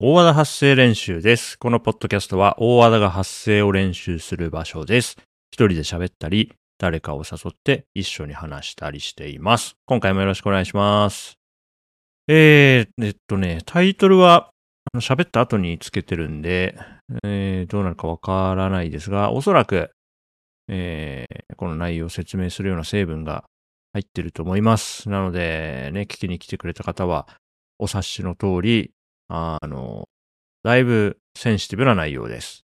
[0.00, 1.58] 大和田発声練習です。
[1.58, 5.16] このポッドキャストは大和田が発声を練習する場所です。
[5.50, 9.74] 一人で喋ったり、誰かを誘って一緒に話したりしています。
[9.86, 11.36] 今回もよろしくお願いします。
[12.28, 14.52] えー、えっとね、タイトルは
[14.92, 16.78] あの喋った後につけてるんで、
[17.24, 19.90] えー、どうなるかわからないですが、おそらく、
[20.68, 23.42] えー、この内容を説明するような成分が
[23.94, 25.10] 入ってると思います。
[25.10, 27.26] なので、ね、聞きに来てくれた方は、
[27.80, 28.92] お察しの通り、
[29.28, 30.08] あの、
[30.62, 32.64] だいぶセンシティブな内容です。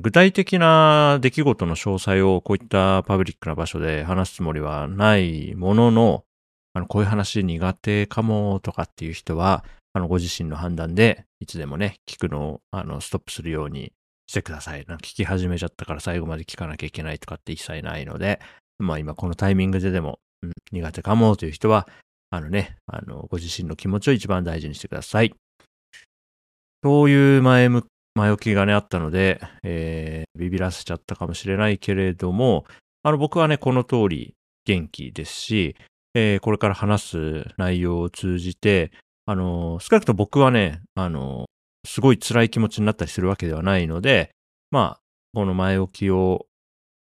[0.00, 6.24] 具体的な出来事の詳細をこういったパブリックな場所で話すつもりはないものの、
[6.72, 13.92] あの、こういう話苦手かもとかっていう人は、あの、ご自身の判断で、いつでもね、聞くのを、あの、ストップするように
[14.26, 14.86] してください。
[14.88, 18.40] なんか聞き始めちゃったから最後まで聞かなきゃいけないとかって一切ないので、
[18.78, 21.86] まあ今このタイミングででも、うん、苦手かもという人は、
[22.30, 25.34] あのね、あの、ご自身の気持ちを一番大事にしてください。
[26.82, 32.64] そういう前む、前置きがね、あったので、えー、ビビらせちゃったかもしれないけれども、
[33.02, 35.76] あの、僕はね、この通り元気ですし、
[36.14, 38.90] えー、これから話す内容を通じて、
[39.26, 41.46] あの、少なくとも僕はね、あの、
[41.86, 44.30] すごい辛い気持ちになったりするわけではないので、
[44.70, 45.00] まあ、
[45.34, 46.46] この前置きを、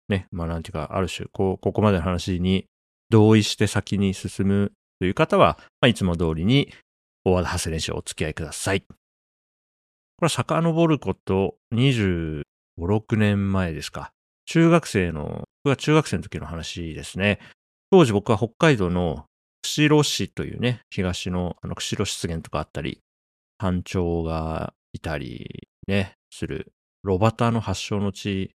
[0.09, 2.67] ね、まあなんていうか、ある種、こう、ここまでの話に
[3.09, 6.73] 同意して先に進むという方は、まあ、いつも通りに、
[7.25, 8.85] 大和田発声練習をお付き合いください。
[10.23, 12.45] これは遡ること25、
[12.79, 14.13] 6年前ですか。
[14.47, 17.41] 中学生の、僕が中学生の時の話ですね。
[17.91, 19.25] 当時僕は北海道の
[19.63, 23.01] 釧路市というね、東のあの釧路湿原とかあったり、
[23.61, 28.55] 山頂がいたりね、する、ロバターの発祥の地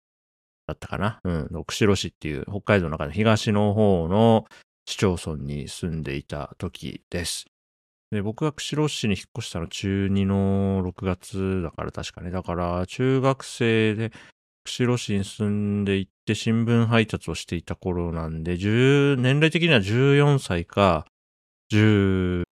[0.67, 1.19] だったかな。
[1.23, 4.45] うん、釧路市っていう北海道の中の東の方の
[4.85, 7.47] 市町村に住んでいた時です。
[8.11, 12.31] で、僕が釧路市に引っ越したの中2の6月だから確かね。
[12.31, 14.11] だから中学生で
[14.63, 21.05] 釧路市に住んでいって新聞配達をしていた頃なんで、10年齢的には14歳か
[21.71, 22.43] 15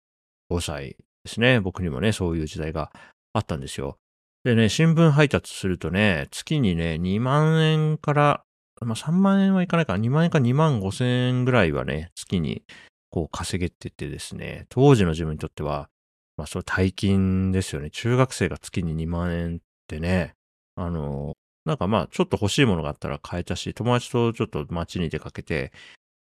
[0.60, 1.60] 歳ですね。
[1.60, 2.90] 僕にもね、そういう時代が
[3.32, 3.98] あったんですよ。
[4.44, 8.44] でね、新聞配達するとね、月にね、2万円から、
[8.80, 12.64] まあ、3万円はいかないかな、2万円か2万5千円ぐらいはね、月に
[13.12, 15.90] こう稼げててですね、当時の自分にとっては、
[16.38, 17.90] まあそれ大金ですよね。
[17.90, 20.34] 中学生が月に2万円ってね、
[20.76, 21.34] あの、
[21.66, 25.72] なんかまあちょっと欲しいものがあったら買えたし、友達とちょっと街に出かけて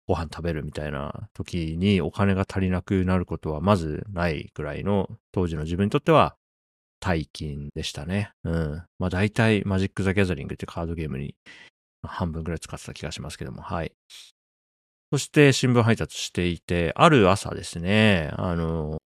[0.07, 6.35] ご飯食べるみたいな時にお金が足りなくなることはまずないぐらいの当時の自分にとっては
[6.99, 8.31] 大金でしたね。
[8.43, 8.83] うん。
[8.99, 11.35] まあ大体マジック・ザ・ギャザリングってカードゲームに
[12.03, 13.93] 半分ぐらい使ってた気がしますけども、はい。
[15.13, 18.97] そして新聞配達していて、ある朝ですね、あの、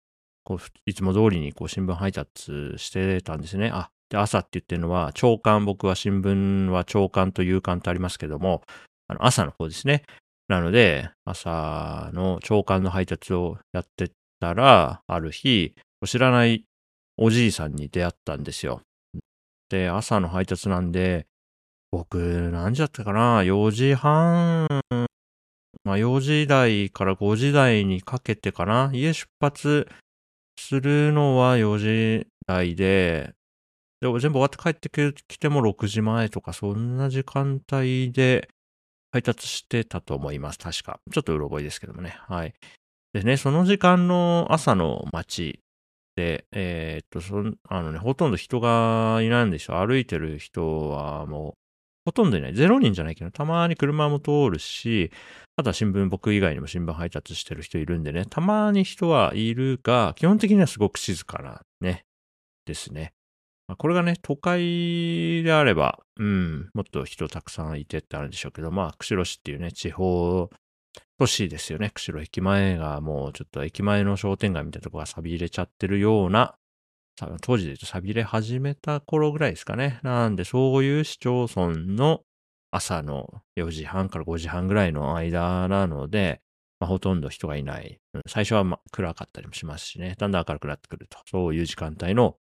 [0.45, 0.59] こう
[0.89, 3.73] いつも通りにこう新聞配達してたんですね。
[3.75, 8.63] あ、で、朝って言ってるのは、朝刊、僕は新聞は朝刊と夕刊とありますけども、
[9.09, 10.05] あの朝の方ですね。
[10.47, 15.75] なので、朝の朝刊の配達をやってたら、ある日、
[16.07, 16.67] 知らない
[17.17, 18.81] おじいさんに出会ったんですよ。
[19.71, 21.27] で、朝の配達なんで、
[21.91, 24.69] 僕、何時だったかな ?4 時半、
[25.87, 29.87] まあ4時台から5時台にかけてかな家出発
[30.59, 33.35] するのは4時台で、
[34.01, 34.91] で全部終わって帰って
[35.29, 38.49] きても6時前とか、そんな時間帯で
[39.13, 40.59] 配達してたと思います。
[40.59, 40.99] 確か。
[41.13, 42.19] ちょっとうろ覚えですけどもね。
[42.27, 42.55] はい。
[43.13, 45.61] でね、その時間の朝の街
[46.17, 49.79] で、えー、っと、そあのね、ほとんど人がいないんでしょ。
[49.87, 51.55] 歩いてる人はもう、
[52.07, 52.55] ほとんどいない。
[52.55, 55.11] ゼロ人じゃないけど、たまに車も通るし、
[55.57, 62.05] あとは新聞、僕以外にも新聞配達してる人いるんでね、たまに人はいるが、基本的にはすごく静かなね、
[62.65, 63.13] ですね。
[63.67, 70.49] まあ、これがね、都会であれば、うん、もっと人たくさんいてってあるんでしょうけど、まあ、釧路市っていうね、地方
[71.19, 71.91] 都市ですよね。
[71.91, 76.55] 釧路駅前がもうちょっと駅前の商店街みたいなとこが錆び入れちゃってるような、
[77.41, 80.01] 当時で言うと錆びれ始めた頃ぐらいですかね。
[80.03, 82.23] なんで、そういう市町村の
[82.71, 86.43] 朝の4時半から5時半ぐらいの間なので、
[86.79, 87.99] まあ、ほとんど人がいない。
[88.27, 90.15] 最初はま暗かったりもしますしね。
[90.19, 91.19] だんだん明るくなってくると。
[91.31, 92.37] そういう時間帯の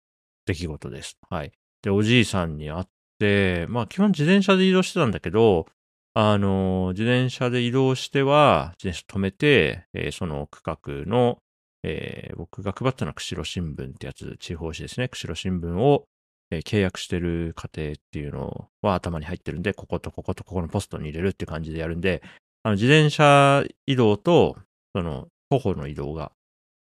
[0.46, 1.18] 出来事です。
[1.30, 1.52] はい。
[1.82, 2.86] で、おじいさんに会っ
[3.20, 5.66] て、まあ基本自転車で移動してたんだけど、
[6.14, 11.40] あの、自転車で移動しては、自転車止めて、えー、その区画の、
[11.83, 15.10] えー、僕が配ったのは釧路新聞ってやつ、地方紙ですね。
[15.10, 16.06] 釧路新聞を、
[16.51, 22.22] えー、契約してる過程っていうのは頭に入ってるんで、こことこことここのポストに入れるって感じでやるんで、
[22.63, 24.57] あの自転車移動と、
[24.95, 26.31] その、徒歩の移動が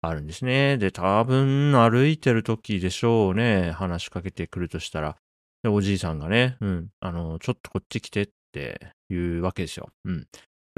[0.02, 0.78] あるんですね。
[0.78, 3.72] で、多分歩いてる時でしょうね。
[3.72, 5.18] 話しかけてくるとしたら。
[5.64, 9.90] で、おじいさんがね、うん、あの、ちょっとこっち来てっていうわけですよ。
[10.06, 10.28] うん。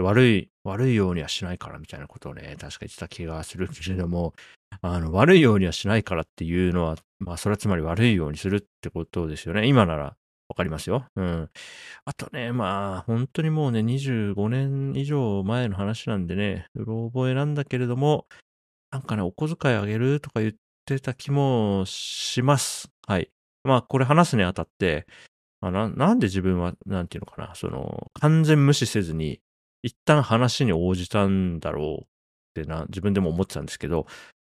[0.04, 4.34] 悪い、悪いようにはしないからみたいなことをね、確か言ってた気がするけれども、
[4.82, 9.68] あの、悪いようにはしないからっていうのは、まあ、それはつまり悪いようにするってことですよね。
[9.68, 10.16] 今なら
[10.48, 11.06] わかりますよ。
[11.16, 11.50] うん。
[12.06, 18.26] あとね、まあ、本当にもうね、25年以上前の話なんでね、うろ覚えなんだけれども、
[18.92, 20.54] なんかね、お小遣いあげるとか言っ
[20.86, 22.90] てた気もします。
[23.08, 23.30] はい。
[23.64, 25.06] まあ、これ話すにあたって、
[25.62, 29.42] まあ、ななんで自分は、なんていうのかな、その、完全無視せずに、
[29.84, 34.08] 一旦話に応じたんだろうってな、自分でも思ってたんですけど、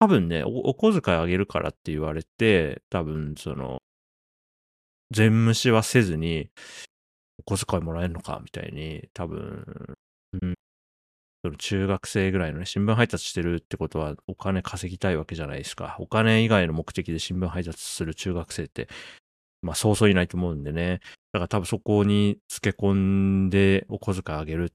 [0.01, 3.79] 多分ねお、小遣いあげるからって言われて、多分、その、
[5.11, 6.51] 全無視はせずに、
[7.39, 9.97] お小遣いもらえるのか、みたいに、多分、
[10.43, 10.55] うん、
[11.45, 15.97] その中学生ぐらいのね、新聞配達してるってことは、お金稼ぎたいわけじゃないですか。
[16.01, 18.89] お金以外の目的で新聞配達する中学生って、
[19.63, 21.01] まあ、そうそういないと思うんでね。
[21.33, 24.69] だから多分そこにつけ込んでお小遣いあげるっ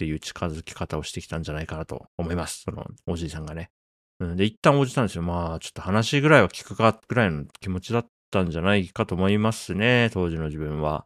[0.00, 2.62] ていう近づき方をしてきたんじゃないかなと思います。
[2.62, 3.70] そのおじいさんがね。
[4.18, 5.22] うん、で、一旦応じたんですよ。
[5.22, 10.08] まあ、ちょっと話ぐらいは聞くかぐらいの気持ちだったんじゃないかと思いますね。
[10.14, 11.04] 当時の自分は。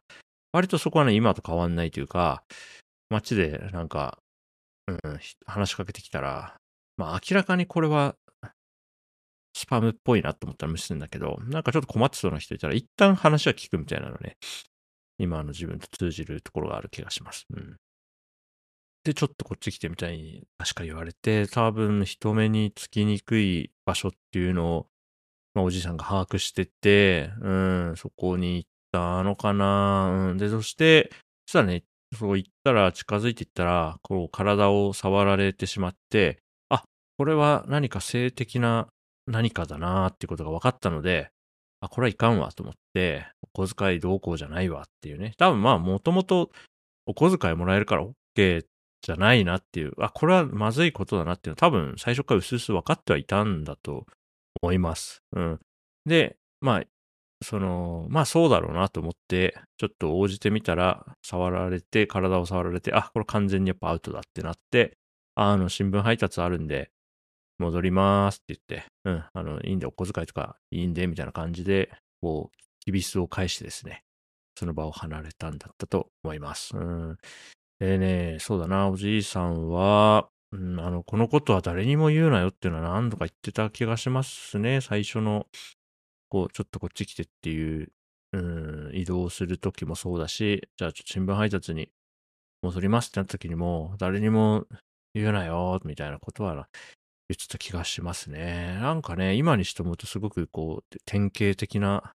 [0.53, 2.45] 割とそこはね、今と変わんないというか、
[3.11, 4.19] 街でなんか、
[4.87, 4.99] うん、
[5.45, 6.55] 話しかけてきたら、
[6.97, 8.15] まあ明らかにこれは
[9.55, 14.37] スパムっぽいなと思ったら無視するんだけど、なんかちょっと困ってそうな人いたら、一旦話は聞くみたいなのね、
[15.19, 17.47] 今の自分と通じるところがある気がします。
[17.51, 17.77] うん。
[19.05, 24.87] で、ちょっとこっち来てみたいに確か言われて、多分人目につきにくい場所っていうのを、
[25.55, 30.39] まあ、おじいさんが把握してて、うん、そこに行ったのかな、うん。
[30.39, 31.11] で、そして、
[31.47, 31.85] そしたらね、
[32.19, 36.39] そう行ったら、近づいていったら、こう、体を触られてしまって、
[36.71, 36.85] あ、
[37.19, 38.89] これは何か性的な
[39.27, 41.31] 何かだなーってことが分かったので、
[41.81, 45.35] あ、これはいかんわと思って、お小遣いどうこうじゃないわっていうね。
[45.37, 46.51] 多分まあ、もともと
[47.07, 48.07] お小遣いもらえるから
[48.37, 48.65] OK
[49.05, 54.07] じゃないなっていう、あ、これはまずいことだなっていうのは多分最初から薄々分かってはいたんだと
[54.63, 55.23] 思います。
[55.33, 55.61] うん。
[56.07, 56.83] で、まあ、
[57.43, 64.97] その、まあそうだろうなと思って、ちょっと応じてみたら、触られて、体を触られて、あ、これ完全にやっぱアウトだってなって、
[65.35, 66.91] あの、新聞配達あるんで、
[67.59, 71.91] 戻りますって言って、うん、あの、いいんで、お小遣いとかいいんで、みたいな感じで、
[72.23, 74.03] こう、きびすを返してですね、
[74.59, 76.77] その場を離れたんだったと思います。
[76.77, 77.19] うん。
[77.81, 84.81] でね、そうだな、おじいさんは、うん、あの、このことは誰にも言うなよっていうのは何度か言ってた気がしますね。
[84.81, 85.47] 最初の、
[86.29, 87.93] こう、ちょっとこっち来てっていう、
[88.33, 91.91] うん、移動するときもそうだし、じゃあちょっと新聞配達に
[92.63, 94.67] 戻りますってなった時にも、誰にも
[95.15, 96.61] 言うなよ、みたいなことは言
[97.35, 98.79] ってた気がしますね。
[98.81, 102.13] なんかね、今にして思うとすごくこう、典型的な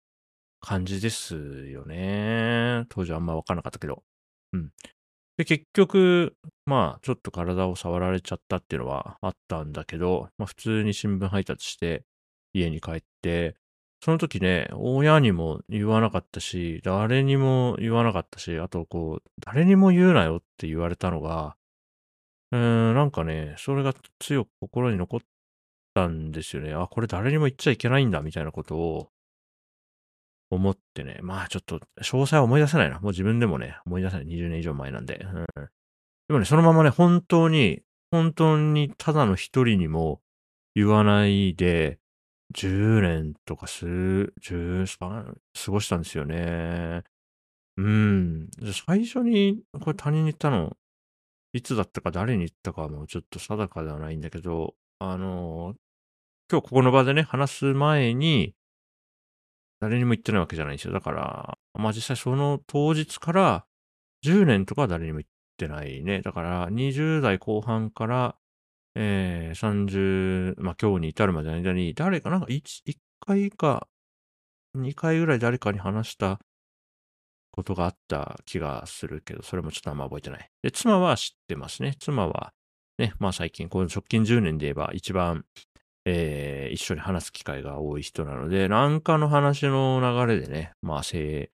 [0.61, 1.35] 感じです
[1.69, 2.85] よね。
[2.89, 4.03] 当時はあんま分からなかったけど。
[4.53, 4.71] うん。
[5.37, 6.35] で、結局、
[6.65, 12.03] まあ、ちょっと体を触られちゃったっていうのはあったんだけど、まあ、普通に新聞配達して
[12.53, 13.55] 家に帰って、
[14.03, 21.55] その時ね、親にも言わなかったし、誰にも言わなかったし、あとこう、誰にも言うなよって言われたのが、
[22.51, 25.19] うーん、なんかね、それが強く心に残っ
[25.93, 26.73] たんですよね。
[26.73, 29.09] あ、これ誰にも言っちゃいけないんだみたいなことを
[30.49, 31.19] 思ってね。
[31.21, 32.99] まあちょっと詳細は思い出せないな。
[32.99, 34.25] もう自分でもね、思い出せない。
[34.25, 35.15] 20年以上前なんで。
[35.15, 35.45] うん、
[36.27, 40.21] でもね、そのままね、本当に、本当にただの一人にも
[40.75, 41.99] 言わないで、
[42.55, 47.03] 10年とか数、十、過ごしたんですよね。
[47.77, 48.49] うん。
[48.87, 50.75] 最初にこれ他人に言ったの、
[51.53, 55.75] いつだったか誰に言ったかはもうちょっと定かではないんだけど、あの、
[56.49, 58.53] 今日ここの場でね、話す前に、
[59.79, 60.93] 誰にも言ってないわけじゃないんですよ。
[60.93, 63.65] だから、まあ実際その当日から
[64.25, 66.21] 10年とかは誰にも言ってないね。
[66.21, 68.35] だから20代後半から、
[68.95, 73.87] えー、30、まあ今日に至るまでの間に、誰かなんか 1, 1回か
[74.75, 76.39] 2回ぐらい誰かに話した
[77.51, 80.49] ことがあった気がするけど、それもちょっとあんま覚えてない。
[80.61, 81.95] で、妻は知ってますね。
[81.99, 82.53] 妻は、
[82.97, 85.45] ね、まあ最近、この直近10年で言えば一番、
[86.09, 91.51] えー、一緒に話す機会が多い人なので、なんかの話の流れでね、まあ性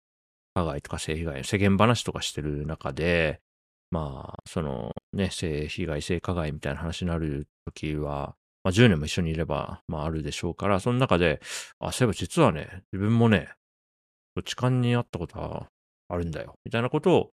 [0.54, 3.42] 加害とか性被害の、世間話とかしてる中で、
[3.90, 11.42] まあ、そのね、性被害、性加害みたいな話になるときは、まあ10年も一緒にいれば、まああるでしょうから、その中で、
[11.80, 13.50] あ、そういえば実はね、自分もね、
[14.46, 15.68] 痴漢にあったことは
[16.10, 16.54] あるんだよ。
[16.64, 17.30] みたいなことを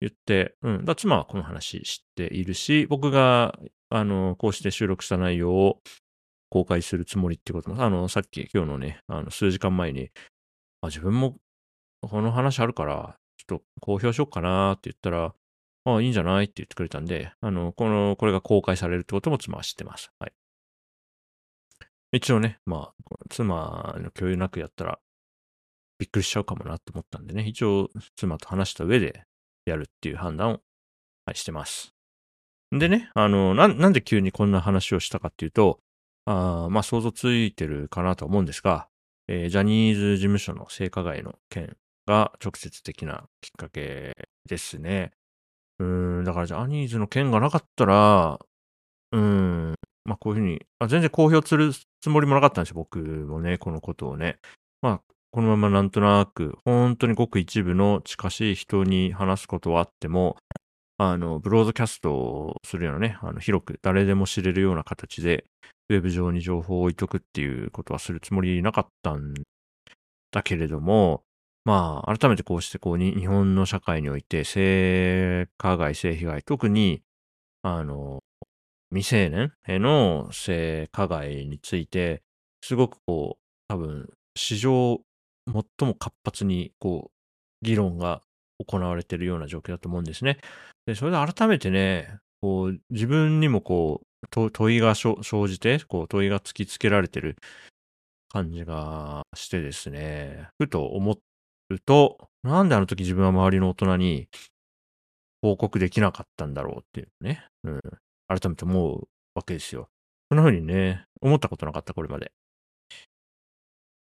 [0.00, 0.84] 言って、うん。
[0.86, 3.58] だ妻はこの話知っているし、僕が、
[3.90, 5.80] あの、こうして収録した内容を、
[6.52, 10.10] 公開するつもりってことも、あの、さっき今日のね、あの、数時間前に、
[10.82, 11.38] あ、自分も
[12.02, 15.34] この話あるから、ちょっと公表しようかなって言ったら、
[15.86, 16.44] あ、いいんじゃない？
[16.44, 20.10] って言ってくれたんで、あの、この、これが公開されるってことも妻は知ってます。
[20.18, 20.32] はい。
[22.12, 24.98] 一応ね、まあ、妻の共有なくやったら、
[25.98, 29.22] びっくりしちゃうかもなって思ったんでね、一応妻と話した上で
[29.64, 30.60] やるっていう判断を、
[31.24, 31.94] はい、してます。
[32.70, 35.80] でね、あの、な、なんで急にこんな話をしたかっていうと、
[36.24, 38.88] あまあ想像ついてるかなと思うんですが、
[39.28, 41.76] えー、ジャニーズ事務所の性加害の件
[42.06, 44.12] が直接的なきっかけ
[44.48, 45.12] ですね。
[45.78, 48.38] うん、だからジャニーズの件がなかったら、
[49.12, 49.74] うん、
[50.04, 54.38] まあこういうふうに、あ全然公表するつもりもなかったんですよ、僕もね、このことをね。
[54.80, 55.00] まあ、
[55.30, 60.36] このままなんとなく、本当にごく一部の近しい人に話すことはあっても、
[60.98, 65.44] あの、ブロードキャストをするようなね、あの広く誰でも知れるような形で、
[65.94, 69.34] ウェブ上に情報を置いとくっていうことはするつもりなかったん
[70.30, 71.22] だけれども、
[71.64, 77.02] まあ、改めてこうしてこうに日本の社会において性加害、性被害、特に、
[77.62, 78.20] あの、
[78.90, 82.22] 未成年への性加害について、
[82.62, 85.00] すごくこう、多分、史上
[85.46, 88.22] 最も活発にこう、議論が
[88.58, 90.38] 行われているような状況だと思うんですね。
[90.86, 97.36] で、それで改めてね、こう、自分にもこう、問いが生じて、こう、問いが突きつけられてる
[98.28, 101.18] 感じがしてですね、ふと思
[101.70, 104.28] うと、なんであの時自分は周りの大人に
[105.42, 107.80] 報告できなかったんだろうっていうね、うん、
[108.28, 109.88] 改めて思うわけですよ。
[110.30, 112.32] そんな風にね、思ったことなかった、これまで。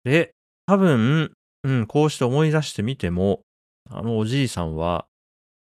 [0.05, 0.35] で、
[0.67, 1.33] 多分、
[1.65, 3.41] うん、こうして思い出してみても、
[3.91, 5.07] あのおじいさんは、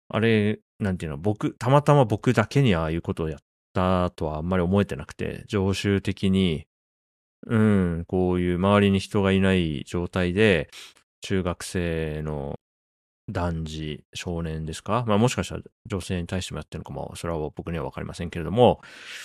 [0.08, 3.38] あれ、なんていうの、僕、たまたま僕だけにああいうことをやっ
[3.74, 6.66] たとはあんまり思えてなくて、常習的に、
[7.46, 10.70] うん、こういう周りに人がいない状態で、
[11.20, 12.58] 中学生の
[13.30, 15.04] 男児、少年ですか？
[15.06, 18.80] まあもしかしたら女性に対してもやってるのかも、それは僕にはわかりませんけれども、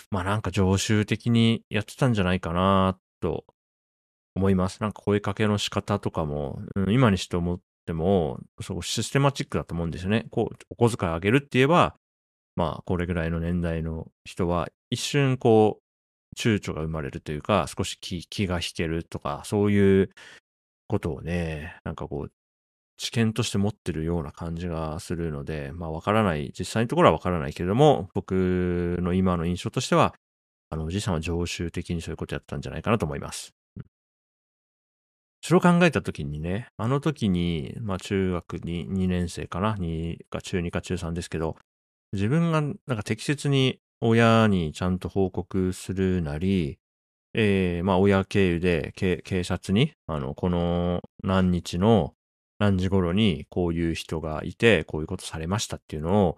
[0.09, 3.45] まあなんか常習的にやってたんじゃないかなと
[4.35, 4.79] 思います。
[4.81, 10.27] なんか声かけの仕方とかも、うん、今にして思っても、そうシステマチックだと思うんですよね。
[10.31, 11.95] こう、お小遣いあげるって言えば、
[12.59, 20.09] まあこれぐらいの年代の人は一瞬こう、躊躇が生まれるというか、少し気気が引けるとか、そういう
[20.89, 22.31] ことをね、なんかこう、
[22.97, 30.13] 知見として持ってるような感じがするので、まあわからない、実際のところはわからないけれども、僕の今の印象としては、
[30.69, 33.53] あの、おじいさんは常習的にそういうことやったんじゃないかなと思います。
[35.41, 41.55] それを考えたときにね、あの時に、まあ中学に2年生かな、2か中2か中3ですけど、
[42.13, 46.79] 自分がなんか適切に親にちゃんと報告するなり、
[47.33, 52.13] えー、まあ親経由で警察に、あの、この何日の
[52.59, 56.37] 何時頃にこういう人がいて、こういうことされましたっていうのを、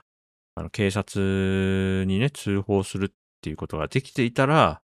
[0.55, 3.09] あの、警察にね、通報するっ
[3.41, 4.81] ていうことができていたら、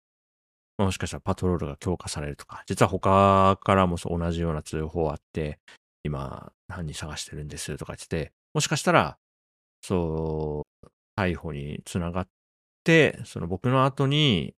[0.78, 5.58] もしかしたらパトロールが強化されるとか、実は他からも同じような通報あって、
[6.04, 9.18] 今、犯人探してるんですとか言ってて、もしかしたら、
[9.82, 12.28] そう、逮捕につながっ
[12.84, 14.54] て、その僕の後に、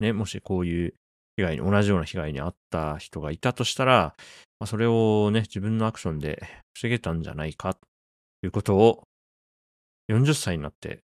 [0.00, 0.94] ね、もしこういう
[1.36, 4.14] 被害に、同じような被害に遭った人がいたとしたら、
[4.58, 6.42] まあ、それをね、自分のアクションで
[6.74, 7.80] 防げたんじゃないか、と
[8.42, 9.02] いうことを、
[10.08, 11.02] 40歳になって、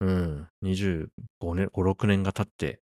[0.00, 2.80] うん、25年、5、6年が経って、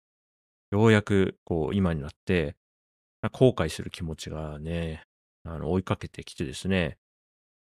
[0.71, 2.55] ようやく、こう、今になって、
[3.31, 5.03] 後悔する気持ちがね、
[5.43, 6.97] あの、追いかけてきてですね、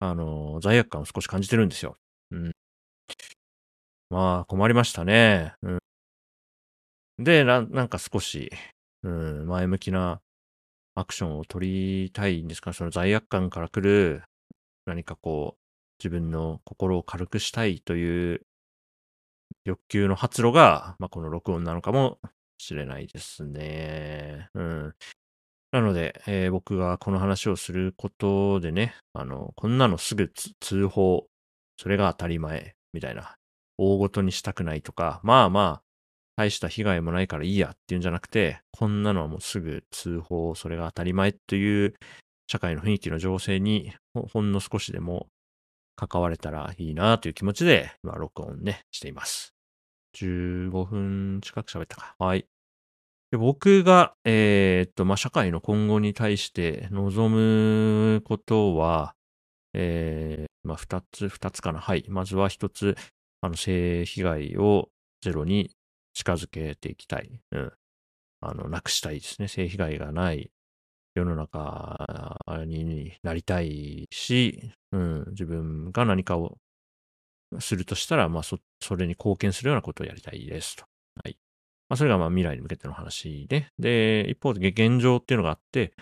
[0.00, 1.96] あの、罪悪感を少し感じてるんですよ。
[2.30, 2.52] うん。
[4.10, 5.54] まあ、困りましたね。
[5.62, 5.78] うん。
[7.18, 8.50] で、ななんか少し、
[9.02, 10.20] うん、前向きな
[10.94, 12.72] アクションを取りたいんですか？
[12.72, 14.22] その罪悪感から来る
[14.86, 15.60] 何かこう、
[15.98, 18.42] 自分の心を軽くしたいという
[19.64, 22.18] 欲求の発露が、まあ、この録音なのかも
[22.58, 24.48] しれないですね。
[24.54, 24.94] うん。
[25.76, 31.26] なので、えー、僕がこの話をすることでね、あの、こんなのすぐ通報、
[31.76, 33.37] それが当たり前、みたいな、
[33.76, 35.83] 大ごとにしたくないとか、まあまあ、
[36.37, 41.95] 大した被害もないからいいやっていうんじゃなくて、こんなのはもうすぐ通報、それが当たり前という
[42.47, 45.26] 社会の雰囲気の情勢にほんの少しでも
[45.95, 49.54] 関われたらいいなという気持ちで、今、録音ね、しています。
[50.14, 52.14] 15分近く喋ったか。
[52.18, 52.47] はい。
[53.33, 59.14] で僕が、えー、っと、まあ、社会の今後に対して望むことは、
[59.75, 61.80] えー、まあ、二つ、二つかな。
[61.80, 62.04] はい。
[62.09, 62.97] まずは一つ、
[63.40, 64.90] あの、性被害を
[65.23, 65.71] ゼロに
[66.14, 67.40] 近づけていきたい。
[67.50, 67.73] うん。
[68.40, 69.49] あの、なくしたいですね。
[69.49, 70.50] 性被害がない
[71.14, 76.59] 世の中になりたいし、うん、自分が何かを
[77.59, 80.85] するとしたら、まあそ、それに貢献するようなことをやりたいですと。
[81.88, 85.92] まあ、それがまあ未来に向けての話で、で、一方で現状っていうのがあって、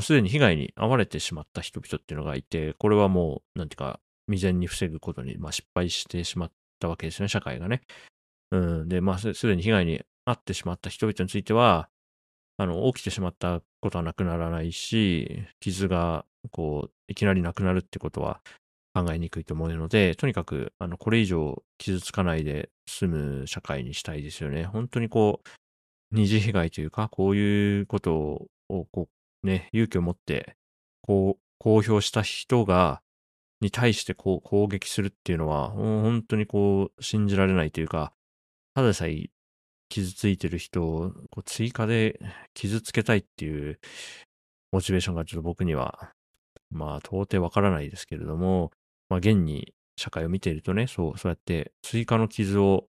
[0.00, 7.82] すでに被害に遭われてしまった人々っていうのがいて、これはもう、なんていうか、未然に防ぐことに、まあ、失敗してしまったわけですね、社会がね。
[8.50, 8.88] うん。
[8.88, 11.88] で、まあ、すでに被害に遭ってしまった人々については、
[12.58, 18.42] あの、起きてしまったことはなくならないし、傷が、こう、いきなりなくなるってことは
[19.04, 24.64] 考えにくいと思うので、とにかく、あの、これ以上傷つかないで済む社会にしたいですよね。
[24.64, 25.48] 本当にこう、
[26.14, 29.08] 二次被害というか、こういうことを、こ
[29.42, 30.56] う、ね、勇気を持って、
[31.02, 33.02] こう、公表した人が、
[33.60, 38.12] に対してこう攻撃するっていうのは、本当にこう、信じられないというか、
[38.74, 39.30] ただでさえ
[39.88, 42.20] 傷ついてる人をこう追加で
[42.54, 43.80] 傷つけたいっていう
[44.70, 46.12] モチベーションがちょっと僕には、
[46.70, 48.70] まあ、到底わからないですけれども、
[49.08, 52.86] まあ、現に社会を見ているとね、そう、そうやって追加の傷を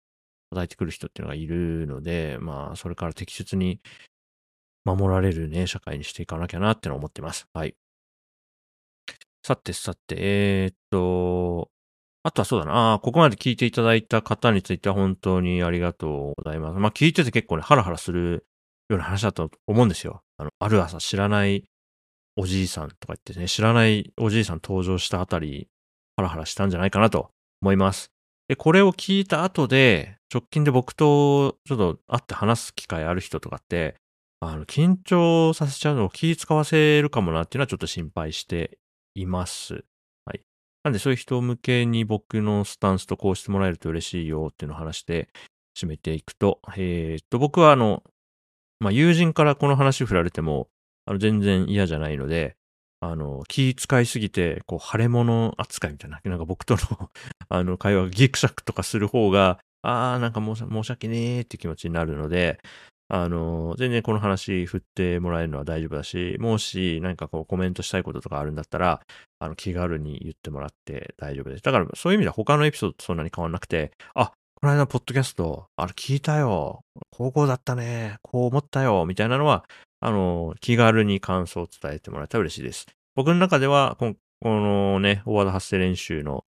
[0.51, 3.81] 与えてくる人っていうのがいるので、まあ、それから適切に
[4.85, 7.47] 守られるね、社会にしていかなきゃなってのは思ってます。
[7.53, 7.77] はい。
[9.43, 11.71] さてさて、えー、っと、
[12.23, 12.95] あとはそうだな。
[12.95, 16.79] あここまで聞いていただいた方については本当にありがとうございます。
[16.79, 18.47] まあ聞いてて結構ね、ハラハラする
[18.89, 20.23] ような話だと思うんですよ。
[20.37, 21.65] あの、ある朝知らない
[22.37, 25.69] おじいさんとか言ってね、知らないおじいさん登場したあたり、
[26.19, 27.31] ハラハラしたんじゃないかなと
[27.63, 28.11] 思います。
[28.49, 33.95] で、これを聞いた後で、直近で僕とちょっと会って話す機会ある人とかって、
[34.41, 38.81] あの、緊張させちゃうのを気使わせるかもなっていうのはちょっと心配して
[39.15, 39.85] います。
[40.25, 40.41] はい。
[40.83, 45.29] なんでそういう人向けに僕のスタンスとこうしてもらえると嬉しいよっていうのを話して
[45.79, 48.03] 締めていくと、えー、っと、僕はあの、
[48.81, 50.69] まあ、友人からこの話振られても、
[51.07, 52.57] あの、全然嫌じゃないので、
[53.01, 56.81] あの、気使いすぎて、こう、腫れ物扱いみたいな、なんか僕との
[57.49, 62.59] あの、会話がギクシャクとかする方が、あー、なんか申し訳ねーって気持ちになるので、
[63.11, 69.01] あの、全然この話振ってもらえるのは大丈夫だし、もし何かこうコメントしたいこととかあるんだったら、
[69.39, 71.63] あの、気軽に言ってもらって大丈夫です。
[71.63, 76.81] だからそういう意味では他のエピソードとそんなに変わんなくて、あ、この間ポッドキャスト、あれ聞いたよ。
[77.11, 78.17] 高校だったね。
[78.23, 79.07] こう思ったよ。
[79.07, 79.65] みたいなのは、
[80.01, 82.87] あの、気軽に感想を伝えてもらえたら嬉しいです。
[83.15, 86.45] 僕の中では、このね、大和田発声練習の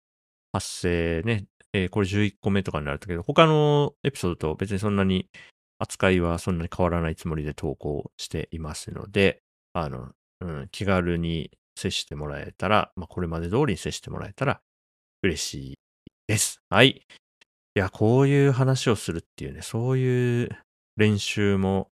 [0.52, 5.28] 発声ね、えー、これ11個目とかになるんだけど、他のエピソードと別にそんなに
[5.78, 14.60] 扱いはそんなに変わらないつもりで投稿していますので、あの、うん、気軽に接してもらえたら、まあ、これまで通りに接してもらえたら
[15.22, 15.74] 嬉しい
[16.28, 16.60] です。
[16.70, 17.02] はい。
[17.76, 20.48] いや、こういう話をするっていうね、そういう
[20.96, 21.88] 練習も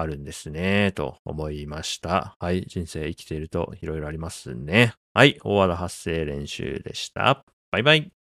[0.00, 2.36] あるんですね、と思いました。
[2.38, 2.64] はい。
[2.66, 4.94] 人生生きているといろいろありますね。
[5.14, 5.38] はい。
[5.42, 7.44] 大和田発声練習でした。
[7.70, 8.19] バイバイ。